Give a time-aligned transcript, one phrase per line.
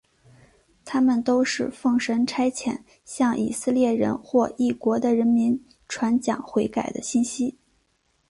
[0.83, 7.59] 他们都是奉神差遣向以色列人或异国的人民传讲悔改的信息。